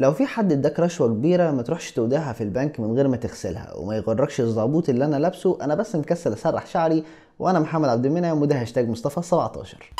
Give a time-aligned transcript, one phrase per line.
[0.00, 3.72] لو في حد اداك رشوة كبيرة ما تروحش توديها في البنك من غير ما تغسلها
[3.76, 7.04] وما يغركش الزعبوط اللي أنا لابسه أنا بس مكسل أسرح شعري
[7.38, 9.90] وأنا محمد عبد المنعم وده هاشتاج مصطفى 17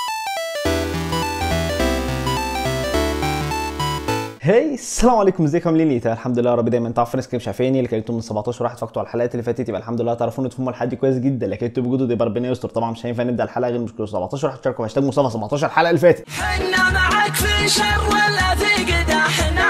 [4.42, 6.90] هاي السلام عليكم ازيكم؟ عاملين إيه؟ الحمد لله يا رب دايما.
[6.90, 9.68] تعرفوا ناس كتير مش عارفيني اللي كلمتهم من 17 واحد فاكتوا على الحلقات اللي فاتت
[9.68, 11.46] يبقى الحمد لله تعرفون تفهموا الحلقة دي كويس جدا.
[11.46, 12.68] لكن أنتوا بوجودوا يبقى ربنا يستر.
[12.68, 16.00] طبعا مش هينفع نبدأ الحلقة غير مشكله 17 واحد تشاركوا هاشتاج مصطفى 17 الحلقة اللي
[16.00, 16.24] فاتت.
[16.30, 19.69] حنا معك في شر ولا في قدا حنا معك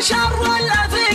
[0.00, 1.14] شر ولا في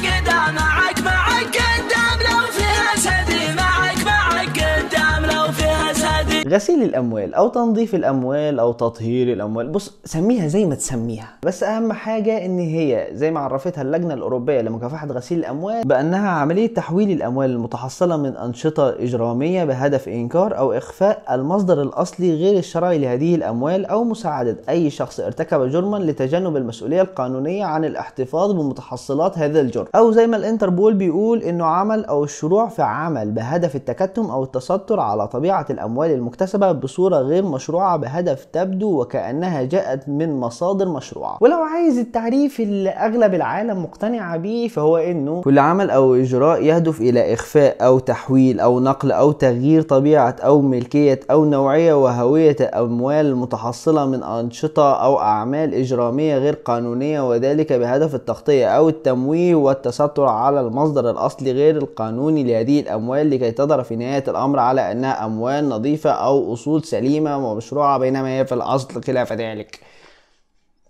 [6.50, 9.70] غسيل الأموال أو تنظيف الأموال أو تطهير الأموال.
[9.70, 11.30] بص سميها زي ما تسميها.
[11.44, 16.74] بس أهم حاجة إن هي زي ما عرفتها اللجنة الأوروبية لمكافحة غسيل الأموال بأنها عملية
[16.74, 23.36] تحويل الأموال المتحصلة من أنشطة إجرامية بهدف إنكار أو إخفاء المصدر الأصلي غير الشرعي لهذه
[23.36, 29.86] الأموال أو مساعدة أي شخص ارتكب جرما لتجنب المسؤولية القانونية عن الاحتفاظ بمتحصلات هذا الجرم.
[29.96, 35.00] أو زي ما الإنتربول بيقول إنه عمل أو الشروع في عمل بهدف التكتم أو التستر
[35.00, 36.39] على طبيعة الأموال المكتسبه
[36.72, 41.38] بصورة غير مشروعة بهدف تبدو وكأنها جاءت من مصادر مشروعة.
[41.42, 47.02] ولو عايز التعريف اللي أغلب العالم مقتنعه بيه فهو إنه كل عمل أو إجراء يهدف
[47.02, 53.26] إلى إخفاء أو تحويل أو نقل أو تغيير طبيعة أو ملكية أو نوعية وهوية الاموال
[53.26, 60.62] المتحصله من أنشطة أو أعمال إجرامية غير قانونية وذلك بهدف التغطية أو التمويه والتستر على
[60.62, 66.12] المصدر الأصلي غير القانوني لهذه الأموال لكي تظهر في نهاية الأمر على أنها أموال نظيفة
[66.30, 69.80] أو أصول سليمة ومشروعة بينما هي في الأصل خلاف ذلك.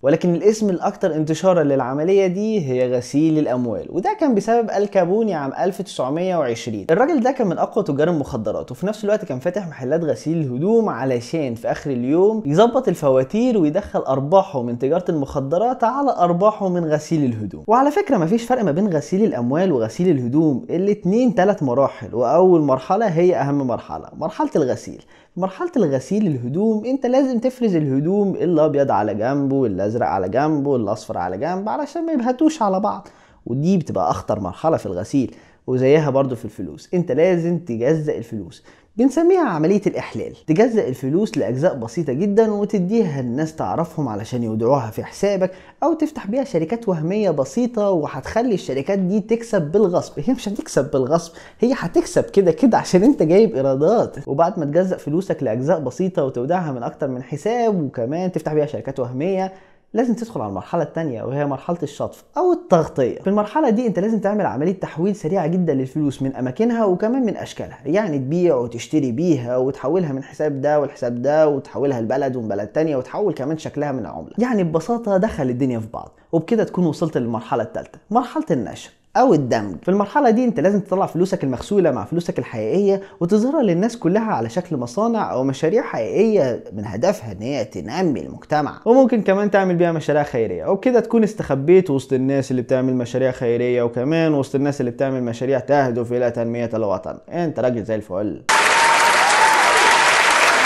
[0.02, 6.86] ولكن الاسم الأكثر انتشارا للعملية دي هي غسيل الأموال وده كان بسبب الكابوني عام 1920
[6.92, 10.90] الراجل ده كان من أقوى تجار المخدرات وفي نفس الوقت كان فاتح محلات غسيل الهدوم
[10.90, 17.24] علشان في آخر اليوم يظبط الفواتير ويدخل أرباحه من تجارة المخدرات على أرباحه من غسيل
[17.24, 17.64] الهدوم.
[17.68, 23.06] وعلى فكرة مفيش فرق ما بين غسيل الأموال وغسيل الهدوم الاتنين ثلاث مراحل وأول مرحلة
[23.06, 25.02] هي أهم مرحلة مرحلة الغسيل.
[25.38, 31.38] مرحلة الغسيل الهدوم أنت لازم تفرز الهدوم الأبيض على جنبه والازرق على جنبه الاصفر على
[31.38, 33.08] جنب علشان ما يبهتوش على بعض.
[33.46, 35.36] ودي بتبقى أخطر مرحلة في الغسيل
[35.68, 36.90] وزيها برضو في الفلوس.
[36.94, 38.64] أنت لازم تجزأ الفلوس.
[38.98, 40.34] بنسميها عملية الإحلال.
[40.48, 45.52] تجزأ الفلوس لأجزاء بسيطة جدا وتديها الناس تعرفهم علشان يودعوها في حسابك
[45.84, 50.14] أو تفتح بيها شركات وهمية بسيطة وهتخلي الشركات دي تكسب بالغصب.
[50.20, 54.28] هي مش هتكسب بالغصب هي هتكسب كده كده عشان أنت جايب إيرادات.
[54.28, 59.00] وبعد ما تجزأ فلوسك لأجزاء بسيطة وتودعها من أكتر من حساب وكمان تفتح بيها شركات
[59.00, 59.54] وهمية
[59.94, 63.20] لازم تدخل على المرحلة التانية وهي مرحلة الشطف أو التغطية.
[63.20, 67.38] في المرحلة دي أنت لازم تعمل عملية تحويل سريعة جدا للفلوس من أماكنها وكمان من
[67.38, 72.68] أشكالها، يعني تبيع وتشتري بيها وتحولها من حساب ده والحساب ده وتحولها لبلد ومن بلد
[72.68, 74.34] تانية وتحول كمان شكلها من عملة.
[74.38, 78.92] يعني ببساطة دخل الدنيا في بعض، وبكده تكون وصلت للمرحلة التالتة، مرحلة النشر.
[79.20, 83.98] أو الدمج في المرحلة دي أنت لازم تطلع فلوسك المغسولة مع فلوسك الحقيقية وتظهرها للناس
[83.98, 88.80] كلها على شكل مصانع أو مشاريع حقيقية من هدفها إن هي تنمي المجتمع.
[88.86, 93.84] وممكن كمان تعمل بيها مشاريع خيرية وبكده تكون استخبيت وسط الناس اللي بتعمل مشاريع خيرية
[93.84, 97.18] وكمان وسط الناس اللي بتعمل مشاريع تهدف إلى تنمية الوطن.
[97.30, 98.42] أنت راجل زي الفل.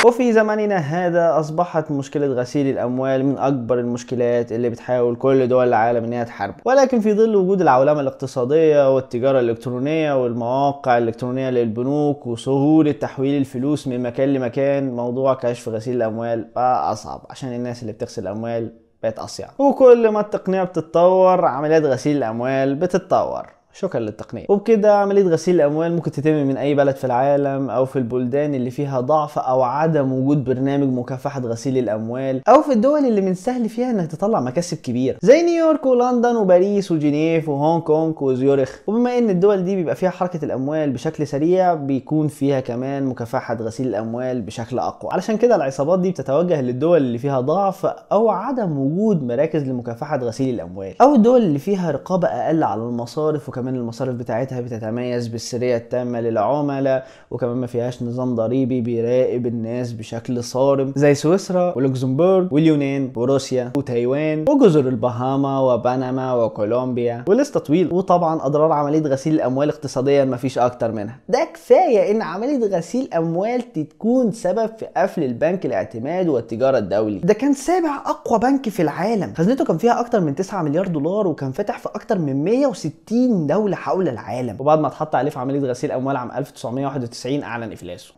[0.06, 6.04] وفي زماننا هذا أصبحت مشكلة غسيل الأموال من أكبر المشكلات اللي بتحاول كل دول العالم
[6.04, 6.54] إنها تحارب.
[6.66, 14.04] ولكن في ظل وجود العولمة الاقتصادية والتجارة الإلكترونية والمواقع الإلكترونية للبنوك وسهولة تحويل الفلوس من
[14.04, 19.48] مكان لمكان موضوع كشف غسيل الأموال بقى أصعب عشان الناس اللي بتغسل الأموال بقت أصيع.
[19.60, 23.46] وكل ما التقنية بتتطور عمليات غسيل الأموال بتتطور.
[23.74, 24.46] شكرا للتقنية.
[24.50, 28.70] وبكده عملية غسيل الأموال ممكن تتم من أي بلد في العالم أو في البلدان اللي
[28.70, 33.70] فيها ضعف أو عدم وجود برنامج مكافحة غسيل الأموال أو في الدول اللي من السهل
[33.70, 38.76] فيها إنك تطلع مكاسب كبيرة زي نيويورك ولندن وباريس وجنيف وهونج كونج وزيورخ.
[38.88, 43.88] وبما إن الدول دي بيبقى فيها حركة الأموال بشكل سريع بيكون فيها كمان مكافحة غسيل
[43.88, 45.12] الأموال بشكل أقوى.
[45.14, 50.56] علشان كده العصابات دي بتتوجه للدول اللي فيها ضعف أو عدم وجود مراكز لمكافحة غسيل
[50.56, 55.78] الأموال أو الدول اللي فيها رقابة أقل على المصارف وكمان كمان المصارف بتاعتها بتتميز بالسرية
[55.78, 63.12] التامة للعملاء وكمان ما فيهاش نظام ضريبي بيراقب الناس بشكل صارم زي سويسرا ولوكسمبورغ واليونان
[63.16, 70.38] وروسيا وتايوان وجزر البهاما وبنما وكولومبيا ولسه طويل وطبعا أضرار عملية غسيل الأموال اقتصاديا ما
[70.38, 71.16] فيش أكتر منها.
[71.30, 77.20] ده كفاية إن عملية غسيل أموال تكون سبب في قفل البنك الاعتماد والتجارة الدولي.
[77.20, 79.34] ده كان سابع أقوى بنك في العالم.
[79.38, 83.76] خزنته كان فيها أكتر من 9 مليار دولار وكان فاتح في أكتر من 160 دوله
[83.76, 84.56] حول العالم.
[84.60, 88.14] وبعد ما اتحط عليه في عملية غسيل أموال عام 1991 أعلن افلاسه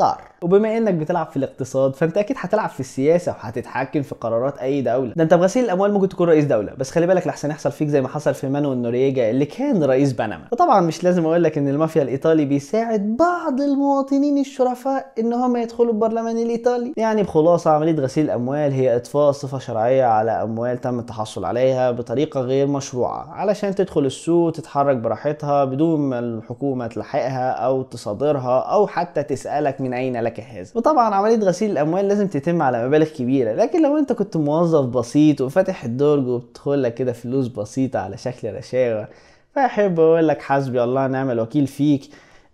[0.00, 4.82] طار وبما إنك بتلعب في الاقتصاد فأنت أكيد هتلعب في السياسة وهتتحكم في قرارات أي
[4.82, 5.12] دولة.
[5.16, 8.00] ده أنت بغسيل الأموال ممكن تكون رئيس دولة بس خلي بالك لحسن يحصل فيك زي
[8.00, 10.40] ما حصل في مانويل نوريجا اللي كان رئيس بنما.
[10.52, 15.92] وطبعا مش لازم أقول لك إن المافيا الإيطالي بيساعد بعض المواطنين الشرفاء ان هم يدخلوا
[15.92, 16.92] البرلمان الإيطالي.
[16.96, 22.40] يعني بخلاصة عملية غسيل الأموال هي إطفاء صفة شرعية على أموال تم التحصل عليها بطريقة
[22.40, 29.22] غير مشروعة علشان تدخل السوق تتحرك براحتها بدون ما الحكومة تلحقها أو تصادرها أو حتى
[29.22, 33.82] تسألك من أين لك هذا؟ وطبعا عملية غسيل الأموال لازم تتم على مبالغ كبيرة لكن
[33.82, 39.08] لو أنت كنت موظف بسيط وفاتح الدرج وبتدخل لك كده فلوس بسيطة على شكل رشاوه
[39.54, 42.02] فأحب أقول لك حسبي الله ونعم الوكيل فيك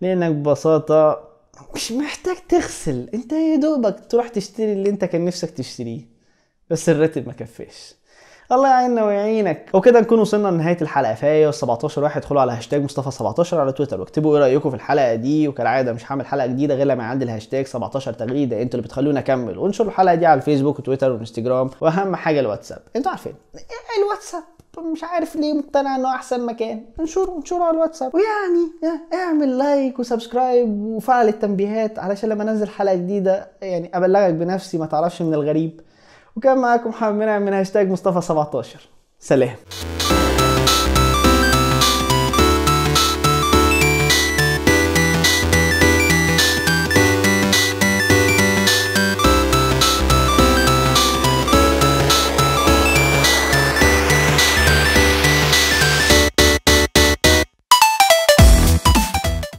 [0.01, 1.21] لأنك ببساطة
[1.75, 6.01] مش محتاج تغسل أنت يا دوبك تروح تشتري اللي أنت كان نفسك تشتريه
[6.71, 7.95] بس الراتب ما كفاش.
[8.53, 9.71] الله يعيننا ويعينك.
[9.75, 11.15] وكده نكون وصلنا لنهاية الحلقة.
[11.15, 12.21] فيا 17 واحد.
[12.21, 14.01] ادخلوا على هاشتاج مصطفى 17 على تويتر.
[14.01, 15.49] واكتبوا إيه رأيكم في الحلقة دي.
[15.49, 18.63] وكالعادة مش هعمل حلقة جديدة غير لما يعدي الهاشتاج 17 تغريدة.
[18.63, 21.71] أنتوا اللي بتخلوني اكمل وانشروا الحلقة دي على الفيسبوك وتويتر وانستجرام.
[21.81, 22.79] وأهم حاجة الواتساب.
[22.97, 23.35] أنتوا عارفين
[23.99, 24.43] الواتساب
[24.93, 26.83] مش عارف ليه مقتنع إنه أحسن مكان.
[27.01, 28.13] انشروا انشروا على الواتساب.
[28.15, 34.79] ويعني اعمل like و subscribe وفعل التنبيهات علشان لما أنزل حلقة جديدة يعني أبلغك بنفسي
[34.79, 35.81] ما تعرفش من الغريب.
[36.37, 38.81] وكان معاكم محمد منعم من هاشتاج مصطفى 17
[39.19, 39.57] سلام.